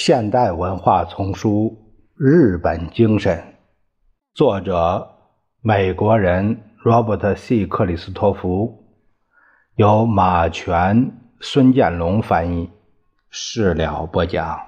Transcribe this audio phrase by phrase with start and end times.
[0.00, 1.76] 现代文化丛书
[2.24, 3.36] 《日本精神》，
[4.32, 5.10] 作者
[5.60, 8.84] 美国人 Robert ·C· 克里斯托弗，
[9.74, 12.70] 由马全、孙建龙翻译，
[13.28, 14.67] 事了不讲。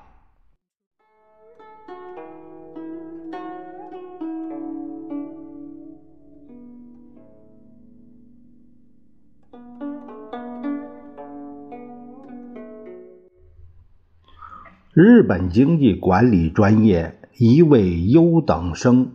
[14.93, 19.13] 日本经济管理专业一位优等生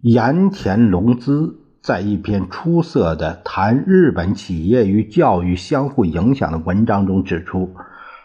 [0.00, 7.76] 盐田隆资在一篇出色的谈日本企业与教育相互影响的文章中指出，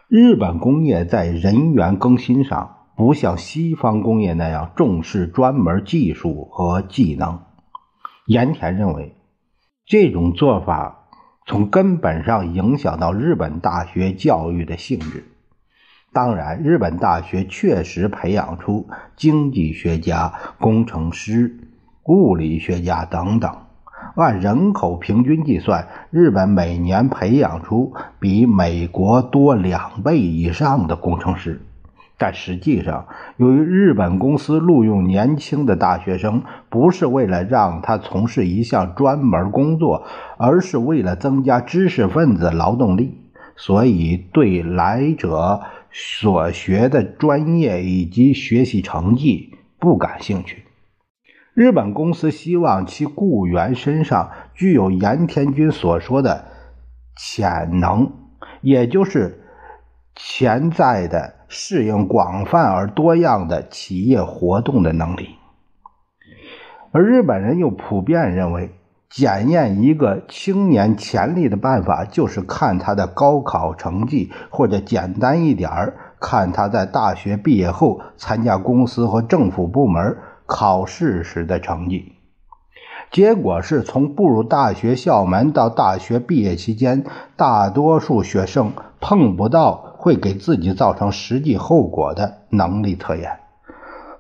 [0.08, 7.42] 日本工业在人员更新上不像西方工业那样重视专门技术和技能。
[8.26, 9.16] 盐田认为，
[9.86, 11.06] 这种做法
[11.46, 15.26] 从根本上影响到日本大学教育的性质。
[16.14, 21.58] 当然，日本大学确实培养出经济学家、工程师、
[22.06, 23.52] 物理学家等等。
[24.16, 31.62] 按人口平均计算，日本每年培养出比美国多两倍以上的工程师。
[32.16, 40.04] 但实际上，由于日本公司录用年轻的大学生，不是为了让他从事一项专门工作，
[40.38, 43.18] 而是为了增加知识分子劳动力，
[43.56, 45.62] 所以对来者。
[45.94, 50.66] 所学的专业以及学习成绩不感兴趣。
[51.54, 56.46] 日本公司希望其雇员身上具有盐田君所说的
[57.16, 58.12] 潜能，
[58.62, 59.44] 也就是
[60.16, 65.36] 潜在的适应广泛而多样的企业活动的能力。
[66.92, 68.72] 而日本人又普遍认为。
[69.16, 80.18] 检验一个青年潜力的办法，就是看他的高考成绩，或者简单一点儿，看他在大学毕业后参加公司和政府部门
[80.48, 82.14] 考试时的成绩。
[83.12, 87.04] 结果是从步入大学校门到大学毕业期间，
[87.36, 93.42] 大多数学生碰不到会给自己造成实际后果的能力测验。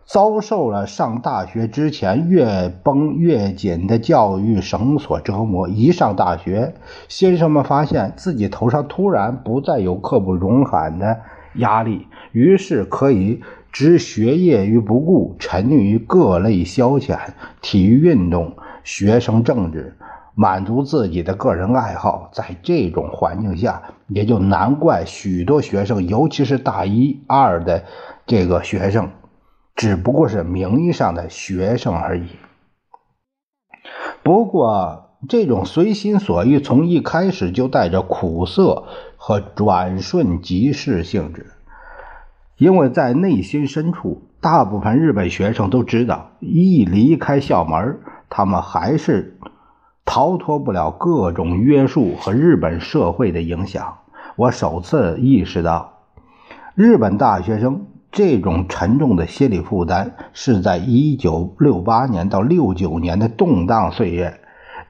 [0.05, 6.75] 遭受了上大学之前越绷越紧的教育绳索折磨，一上大学，
[7.07, 11.21] 先生们发现自己头上突然不再有刻不容缓的
[11.55, 17.17] 压力，于是可以置学业于不顾，沉溺于各类消遣、
[17.61, 18.53] 体育运动、
[18.83, 19.95] 学生政治，
[20.35, 22.29] 满足自己的个人爱好。
[22.33, 27.83] 在这种环境下，也就难怪许多学生，尤其是大一、二的
[28.27, 29.09] 这个学生。
[29.75, 32.27] 只不过是名义上的学生而已。
[34.21, 38.85] 不过，这种随心所欲从一开始就带着苦涩
[39.17, 41.47] 和转瞬即逝性质，
[42.57, 49.37] 因为在内心深处，大部分日本学生都知道，一离开校门，他们还是
[50.05, 53.97] 逃脱不了各种约束和日本社会的影响。
[54.35, 56.03] 我首次意识到，
[56.75, 57.87] 日本大学生。
[58.13, 64.39] 这种沉重的心理负担是在1968年到69年的动荡岁月，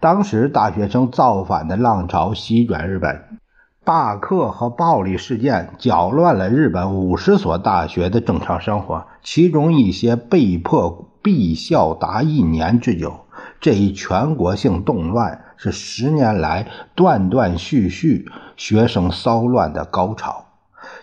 [0.01, 3.39] 当时大学生造反的浪潮席卷日本，
[3.85, 13.22] 罢课和暴力事件搅乱了日本五十所大学的正常生活，其中一些被迫闭校达一年之久。
[13.61, 20.47] 这一全国性动乱是十年来断断续续学生骚乱的高潮，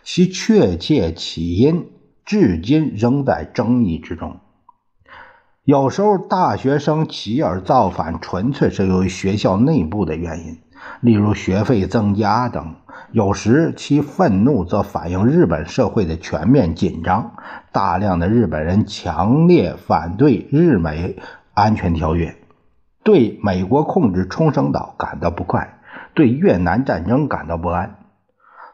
[0.02, 1.87] 其确切起因。
[2.30, 4.36] 至今仍在争议之中。
[5.64, 10.58] 有时候，大学生起而造反，纯粹是由于学校内部的原因，
[11.00, 12.76] 例如学费增加等；
[13.10, 17.32] 有时其愤怒则反映日本社会的全面紧张。
[17.72, 21.16] 大量的日本人强烈反对日美
[21.52, 22.37] 安全条约，
[23.02, 25.81] 对美国控制冲绳岛感到不快，
[26.14, 27.96] 对越南战争感到不安。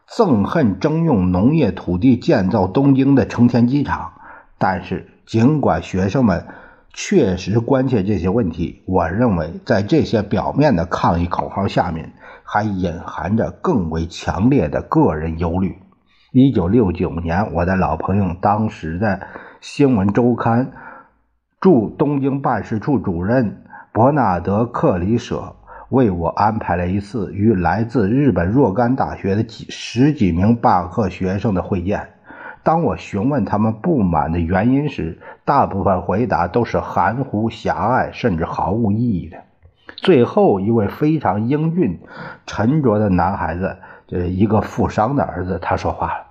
[0.09, 4.13] 憎恨征用农业土地建造东京的成田机场，
[4.57, 6.47] 但是尽管学生们
[6.93, 12.13] 确实关切这些问题，我认为在这些表面的抗议口号下面，
[12.45, 15.77] 还隐含着更为强烈的个人忧虑。
[16.33, 19.07] 一九六九年，我的老朋友当时的
[19.61, 20.67] 《新闻周刊》
[21.61, 25.57] 驻东京办事处主任伯纳德·克里舍。
[25.91, 32.09] 为我安排了一次与来自日本若干大学的几十几名罢课学生的会见。
[32.63, 39.37] 当我询问他们不满的原因时，大部分回答都是含糊、狭隘，甚至毫无意义的。
[39.95, 42.01] 最后一位非常英俊、
[42.45, 43.77] 沉着的男孩子，
[44.09, 46.27] 这一个富商的儿子，他说话了：“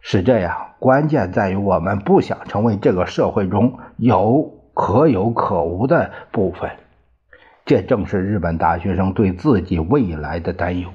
[0.00, 6.70] 是这样，关键在于我们不想成为这个社会中有可有可无的部分。
[7.64, 10.88] 这正是日本大学生对自己未来的担忧。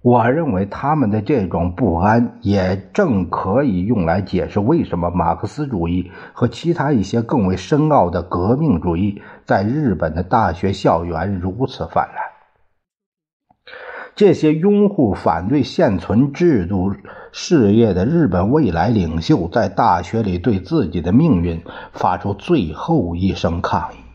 [0.00, 12.16] 我认为他们的这种不安，也正可以用来解释为什么马克思主义和其他一些更为深奥的革命主义在日本的大学校园如此泛滥。
[14.14, 16.92] 这些拥护反对现存制度
[17.32, 21.62] 事业的日本未来领袖，在大学里对自己的命运
[21.92, 24.07] 发出最后一声抗议。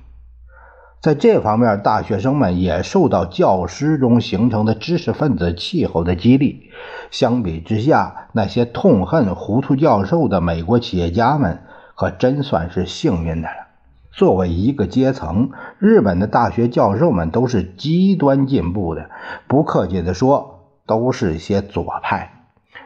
[1.04, 6.70] 在这方面，大学生们也受到教师中形成的知识分子气候的激励。
[7.12, 11.60] 相比之下，那些痛恨糊涂教授的美国企业家们
[11.96, 13.68] 可真算是幸运的了。
[14.14, 19.10] 作为一个阶层，日本的大学教授们都是极端进步的，
[19.50, 22.33] 不客气地说，都是些左派。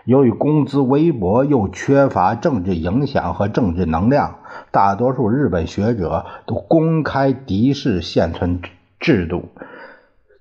[0.07, 4.35] 由于工资微薄，又缺乏政治影响和政治能量，
[4.71, 8.61] 大多数日本学者都公开敌视现存
[9.01, 9.49] 制度。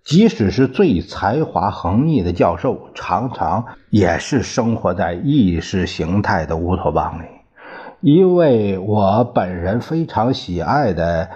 [0.04, 7.24] 即使是最才华横溢的教授，常常也是生活在意识形态的乌托邦里。
[8.00, 11.28] 一位我本人非常喜爱的。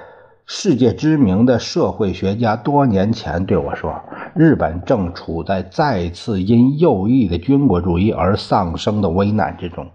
[0.53, 4.03] 世界知名的社会学家多年前对我说
[4.35, 9.93] ：“日本正处在再次因右翼的军国主义而丧生的危难之中。”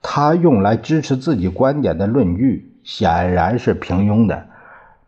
[0.00, 4.46] 他用来支持自己观点的论据显然是平庸的、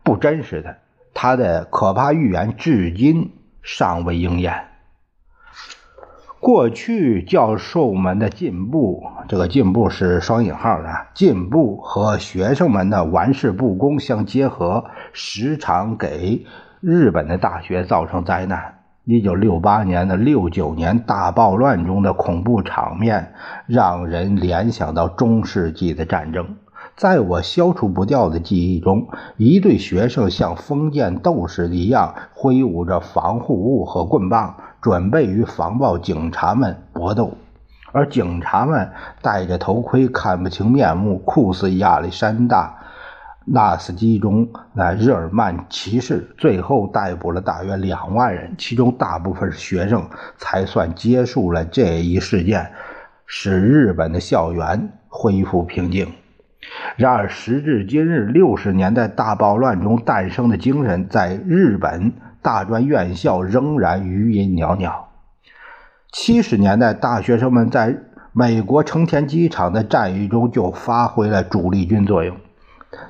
[0.03, 0.75] 不真实的。
[1.13, 4.68] 他的可怕预言至今尚未应验。
[6.41, 16.45] 过去教授们的进步，这个进步是双引号的进步，和学生们的玩世不恭相结合，时常给
[16.79, 18.75] 日本的大学造成灾难。
[19.03, 23.33] 一九六八年的六九年大暴乱中的恐怖场面，
[23.67, 26.55] 让人联想到中世纪的战争。
[26.95, 34.55] 在我消除不掉的记忆中，一队学生像封建斗士一样，挥舞着防护物和棍棒。
[34.81, 37.37] 准备与防暴警察们搏斗，
[37.91, 38.89] 而警察们
[39.21, 42.77] 戴着头盔，看不清面目，酷似亚历山大·
[43.51, 46.33] 纳斯基中那日耳曼骑士。
[46.37, 52.71] 最后逮捕了大约两万人，其中大部分是学生，才算结束了这一事件，
[53.25, 56.07] 使日本的校园恢复平静。
[56.95, 62.13] 然而，时至今日，六十年代大暴乱中诞生的精神，在日本。
[62.41, 65.09] 大专院校仍然余音袅袅。
[66.11, 67.97] 七十年代，大学生们在
[68.31, 72.37] 美国成田机场的战役中就发挥了主力军作用。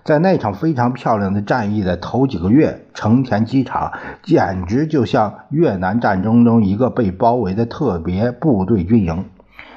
[0.03, 9.25] 在那场非常漂亮的战役的头几个月，成田机场简直就像越南战争中一个被包围的特别部队军营，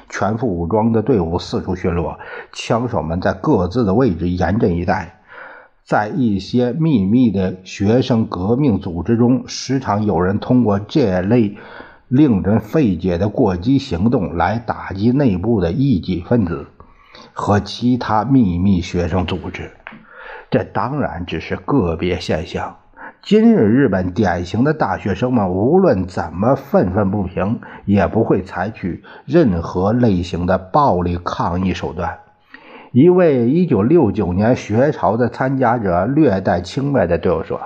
[0.09, 2.17] 全副武装的队伍四处巡逻，
[2.51, 5.21] 枪手们在各自的位置严阵以待。
[5.85, 11.57] 在一些秘密的学生革命组织中，时常有人通过这类
[12.07, 16.67] 令人费解的过激行动来打击内部的异己分子
[17.33, 19.71] 和其他秘密学生组织。
[20.49, 22.77] 这当然只是个别现象。
[23.21, 32.19] 今日日本典型的大学生们，无论怎么愤愤不平，也不会采取任何类型的暴力抗议手段。
[32.93, 37.59] 一位1969年学潮的参加者略带轻蔑地对我说：“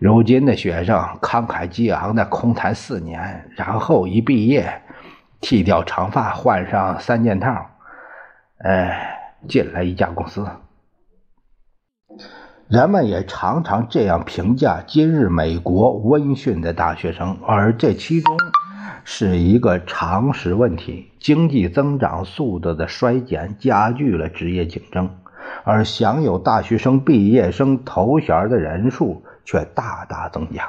[0.00, 4.80] 如今的学生慷慨激昂地空谈四年，然后一毕业，
[5.42, 7.66] 剃掉长发，换上三件套，
[8.64, 10.46] 哎，进了一家公司。”
[12.68, 18.34] 人们也常常这样评价今日美国温驯的大学生，而这其中。
[19.04, 21.10] 是一个常识问题。
[21.18, 25.10] 经济增长速度的衰减加剧了职业竞争，
[25.64, 30.68] 而享有大学生毕业生头衔的人数却大大增加。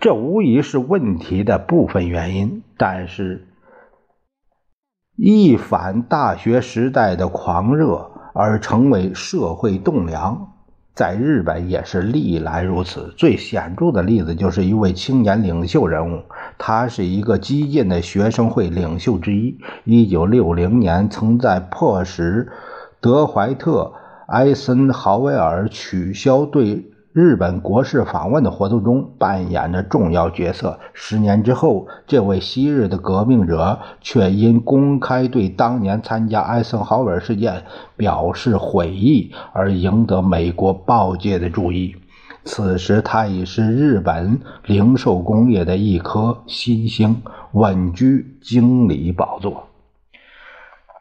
[0.00, 3.46] 这无疑是问题的部分原因，但是，
[5.16, 10.55] 一反大学时代的狂热而成为社会栋梁。
[10.96, 13.12] 在日本也是历来如此。
[13.18, 16.22] 最显著的例子就是一位青年领袖人物，
[16.56, 19.58] 他是一个激进的学生会领袖之一。
[19.84, 22.50] 一九六零年，曾在迫使
[23.00, 23.82] 德怀特·
[24.26, 26.90] 艾森豪威尔取消对。
[27.16, 30.78] 日本国事访问的活动中扮演着重要角色。
[30.92, 37.62] 十年之后，这位昔日的革命者却因公开对当年参加艾森豪威尔事件
[37.96, 41.96] 表示悔意而赢得美国报界的注意。
[42.44, 49.68] 此时他已是日本零售工业的一颗新星，稳居经理宝座。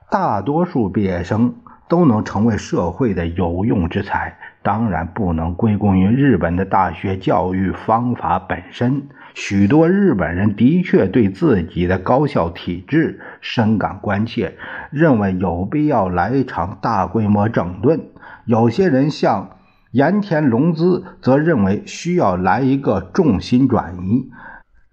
[0.10, 1.56] 大多数毕业生
[1.88, 9.08] 都能成为社会的有用之才，当然不能归功于日本的大学教育方法本身。
[9.34, 14.56] 许多日本人的确对自己的高校体制深感关切，
[14.92, 18.00] 认为有必要来一场大规模整顿。
[18.46, 19.58] 有些人像
[19.92, 24.30] 盐田隆资，则认为需要来一个重心转移，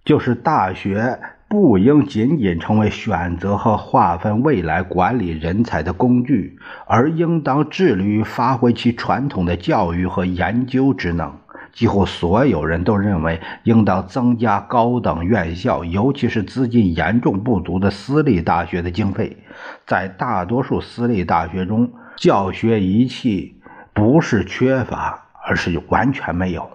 [0.03, 1.19] 就是大学
[1.53, 6.57] 不应仅仅成为选择和划分未来管理人才的工具，
[6.87, 11.31] 而应当致力于发挥其传统的教育和研究职能。
[11.71, 19.37] 几乎所有人都认为，应当增加高等院校，尤其是资金严重不足的私立大学的经费。
[19.85, 23.61] 在大多数私立大学中，教学仪器
[23.93, 26.67] 不是缺乏，而是完全没有。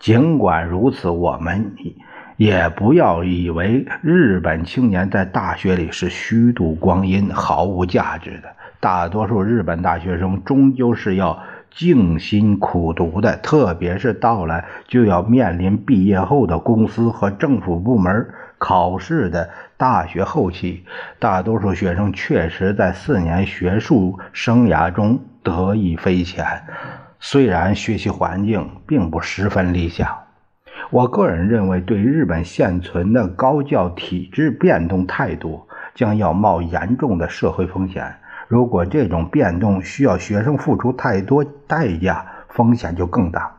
[0.00, 1.72] 尽管如此，我们
[2.38, 8.48] 也不要以为日本青年在大学里是虚度光阴、毫无价值的。
[8.80, 11.38] 大多数日本大学生终究是要。
[11.70, 18.26] 静心苦读的，特别是到了就要面临毕业后的公司和政府部门
[18.56, 20.82] 考试的大学后期，
[21.18, 26.62] 大多数学生确实在四年学术生涯中得意匪浅，
[27.20, 30.27] 虽然学习环境并不十分理想。
[30.90, 38.14] 我个人认为，对日本现存的高教体制变动太多，将要冒严重的社会风险。
[38.48, 43.54] 如果这种变动需要学生付出太多代价，风险就更大。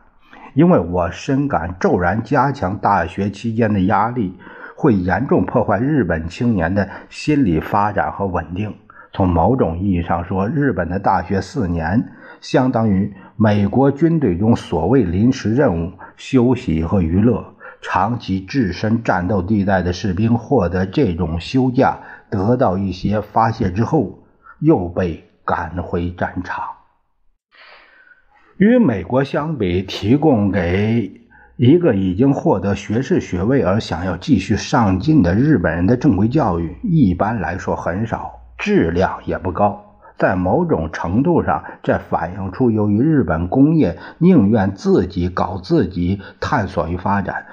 [0.54, 4.36] 因为我深感，骤然加强大学期间的压力，
[4.74, 8.74] 会严重破坏日本青年的心理发展和稳定。
[9.12, 12.08] 从某种意义上说，日本的大学四年
[12.40, 17.54] 相当于美国军队中所谓临时任务、休息和娱乐。
[17.80, 24.18] 长期置身战斗地带的士兵获得这种休假，得到一些发泄之后。
[24.58, 26.62] 又被赶回战场。
[28.58, 31.22] 与美国相比，提供给
[31.56, 39.89] 一个已经获得学士学位而想要继续上进的日本人的正规教育，一般来说很少，质量也不高。
[40.20, 47.46] 在某种程度上，这反映出由于日本工业宁愿自己搞自己，探索与发展，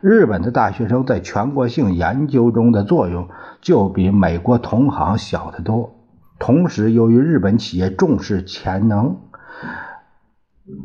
[0.00, 3.28] 日本的大学生在全国性研究中的作用
[3.60, 5.94] 就比美国同行小得多。
[6.38, 9.18] 同时，由于日本企业重视潜能，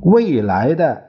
[0.02, 1.04] 未来的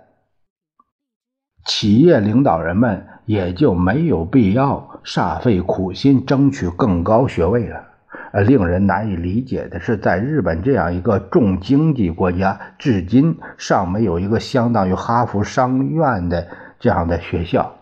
[1.66, 7.89] 企业领导人们也就没有必要煞费苦心争取更高学位了。
[8.32, 17.76] 而令人难以理解的是，在日本这样一个重经济国家，至今尚没有一个相当于哈佛商院的这样的学校。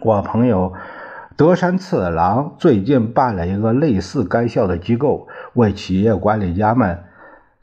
[0.00, 0.72] 我朋友。
[1.36, 7.02] 德山次郎最近办了一个类似该校的机构，为企业管理家们、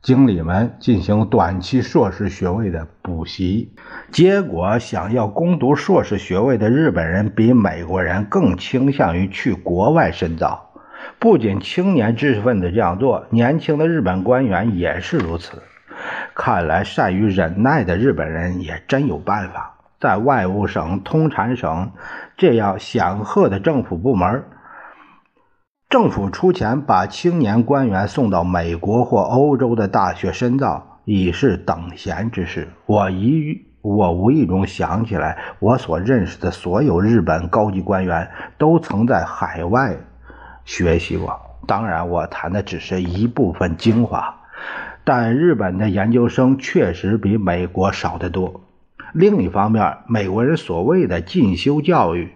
[0.01, 3.73] 经理们进行短期硕士学位的补习。
[4.11, 10.70] 结果，想要攻读硕士学位的日本人比美国人更倾向于去国外深造。
[11.19, 15.61] 不仅青年知识分子这样做，年轻的日本官员也是如此。
[16.33, 19.75] 看来，善于忍耐的日本人也真有办法。
[19.99, 21.91] 在外务省、通产省
[22.35, 24.45] 这样显赫的政府部门，
[25.89, 32.69] 政府出钱把青年官员送到美国或欧洲的大学深造，已是等闲之事。
[32.87, 39.95] 我一我无意中想起来，我所认识的所有日本高级官员都曾在海外
[40.65, 41.39] 学习过。
[41.67, 44.41] 当然，我谈的只是一部分精华，
[45.03, 48.61] 但日本的研究生确实比美国少得多。
[49.13, 52.29] 另一方面，美国人所谓的进修教育，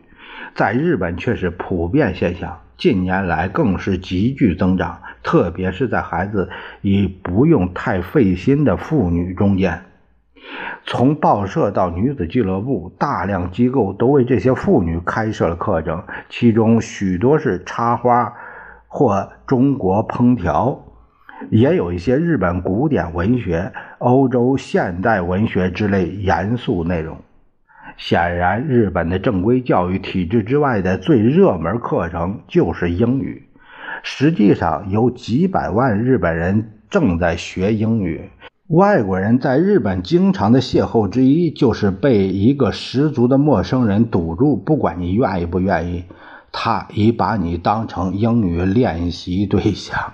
[0.53, 6.49] 在日本却是普遍现象，近年来更是急剧增长，特别是在孩子
[6.81, 9.85] 已不用太费心的妇女中间。
[10.85, 18.33] 从报社到女子俱乐部，大量机构都为这些妇女开设了课程，其中许多是插花
[18.87, 20.81] 或中国烹调。
[21.49, 27.17] 也有一些日本古典文学、欧洲现代文学之类严肃内容。
[27.97, 33.47] 显然，日本的正规教育体制之外的最热门课程就是英语。
[34.03, 38.29] 实际上，有几百万日本人正在学英语。
[38.69, 46.05] 外国人在日本经常的邂逅之一，就是被一个十足的陌生人堵住，不管你愿意不愿意，
[46.51, 50.13] 他已把你当成英语练习对象。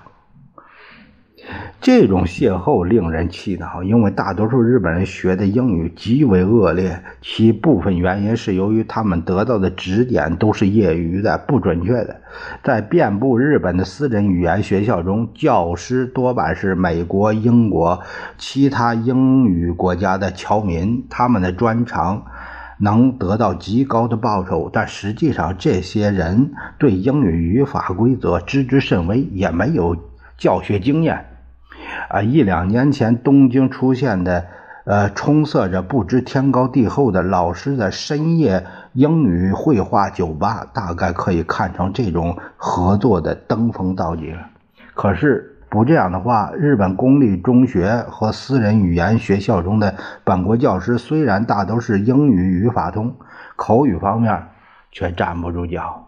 [1.81, 12.21] 这种邂逅令人气恼，因为大多数日本人学的英语极为恶劣，其部分原因是由于他们得到的指点都是业余的、不准确的。
[12.63, 17.99] 在遍布日本的私人语言学校中，教师多半是美国、英国、
[18.37, 22.23] 其他英语国家的侨民，他们的专长
[22.77, 29.97] 能得到极高的报酬，但实际上这些人对英语语法规则知之甚微，也没有
[30.37, 31.25] 教学经验。
[32.09, 34.45] 啊，一两年前东京出现的，
[34.85, 44.39] 呃，充塞着不知天高地厚的老师的深夜英语绘画酒吧，大概可以看成这种合作的登峰造极了。
[44.93, 53.15] 可是不这样的话，日本公立中学和私人语言学校中的本国教师虽然大都是英语语法通，
[53.55, 54.47] 口语方面
[54.91, 56.07] 却站不住脚。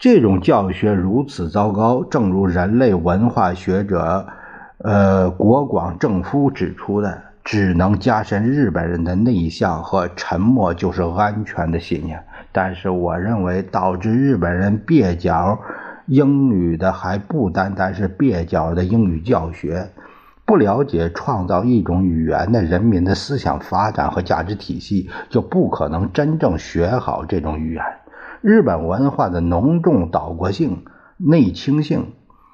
[0.00, 4.26] 这种教学如此糟糕，正如人类文化学者，
[4.78, 12.18] 呃，国广政夫指出的，只能加深日本人的内向和沉默就是安全的信念。
[12.50, 15.58] 但是，我认为导致日本人蹩脚
[16.06, 19.86] 英语的还不单单是蹩脚的英语教学，
[20.46, 27.84] 不了解创造一种语言的人民的思想发展和价值体系，就不可能真正学好这种语言。
[28.42, 30.84] 日本文化的浓重岛国性、
[31.18, 32.12] 内倾性，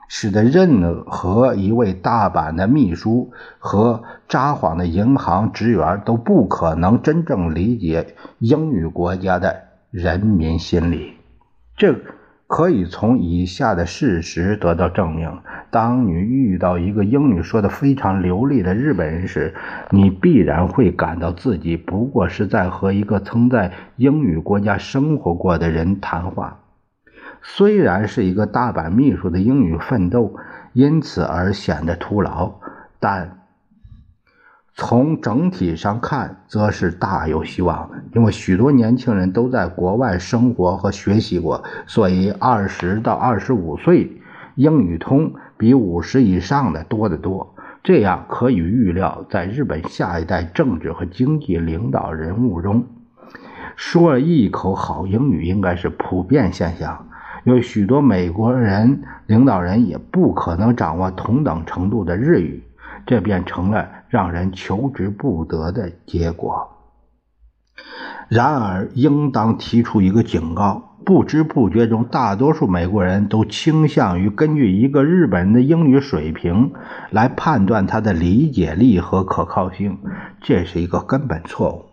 [0.09, 9.63] 使得任何一位大阪的秘书和札幌的银行职员都不可能真正理解英语国家的
[9.93, 11.13] 人民心理。
[11.77, 11.95] 这
[12.47, 15.41] 可以从以下的事实得到证明。
[15.71, 19.55] 当你遇到一个英语说的非常流利的日本人时，
[19.91, 26.61] 你必然会感到自己不过是在和一个曾在英语国家生活过的人谈话。
[27.43, 30.37] 虽然是一个大阪秘书的英语奋斗
[30.73, 32.55] 因此而显得徒劳，
[33.01, 33.39] 但
[34.79, 37.97] 从整体上看，则是大有希望的。
[38.15, 44.21] 因为许多年轻人都在国外生活和学习过，所以二十到二十五岁
[44.55, 45.33] 英语通。
[45.59, 52.85] 比五十以上的多得多，这样可以预料，在日本下一代政治和经济领导人物中，
[53.75, 57.07] 说一口好英语应该是普遍现象。
[57.45, 62.63] 有许多美国人领导人也不可能掌握同等程度的日语，
[63.07, 66.69] 这便成了让人求之不得的结果。
[68.29, 70.83] 然而，应当提出一个警告。
[71.05, 76.73] 不知不觉中，大多数美国人都倾向于根据一个日本人的英语水平
[77.11, 79.99] 来判断他的理解力和可靠性，
[80.41, 81.85] 这是一个根本错误。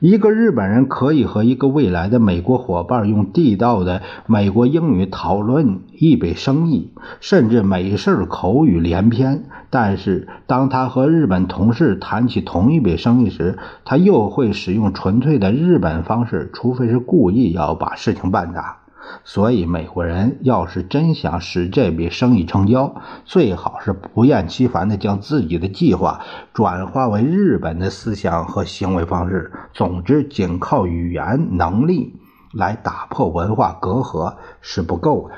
[0.00, 9.44] 一个日本人可以和一个未来的美国伙伴用地道的美国英语讨论一笔生意，甚至没事口语连篇。
[9.76, 18.82] 但是，当他和日本同事谈起同一笔生意时，他又会使用纯粹的日本方式，除非是故意要把事情办大。
[19.24, 26.20] 所以，美国人要是真想使这笔生意成交，最好是不厌其烦地将自己的计划
[26.52, 29.50] 转化为日本的思想和行为方式。
[29.72, 32.14] 总之，仅靠语言能力
[32.52, 35.34] 来打破文化隔阂是不够的。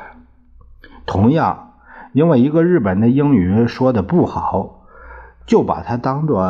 [1.06, 1.65] 同样，
[2.16, 4.72] 因为一个日本的英语说的不好。
[5.46, 6.44] 就把他当做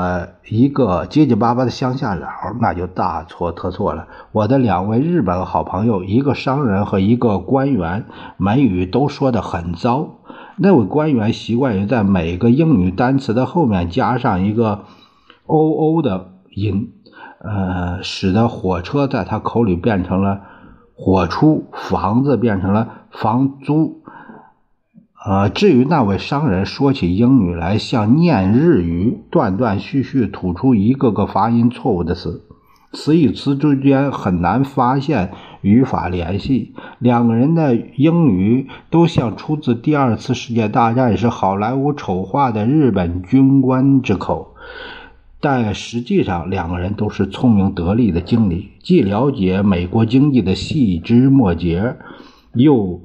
[0.48, 2.28] 一个结结巴巴的乡下佬，
[2.62, 4.08] 那就大错特错了。
[4.32, 8.06] 我的两位日本好朋友，一个商人和一个官员，
[8.38, 10.20] 美语都说得很糟。
[10.56, 14.84] 那位官员习惯于在每个英语单词的后面加上一个
[15.44, 16.94] “o o” 的音，
[17.40, 20.40] 呃，使得火车在他口里变成了
[20.94, 24.00] 火出，房子变成了房租。
[25.28, 32.44] 呃，至于那位商人说起英语来像念日语，断断续续吐出一个个发音错误的词，
[32.92, 36.74] 词与词之间很难发现语法联系。
[37.00, 44.54] 两个人的英语都像出自第二次世界大战时好莱坞丑化的日本军官之口，
[45.40, 51.96] 但实际上两个人都是聪明得力的经理，既了解美国经济的细枝末节，
[52.52, 53.00] 又。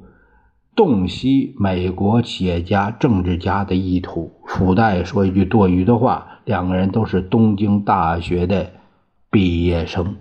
[0.74, 4.32] 洞悉美国企业家、政治家的意图。
[4.46, 8.70] 附带说一句多余的话：两个人都是东京大学的
[9.30, 10.16] 毕业生。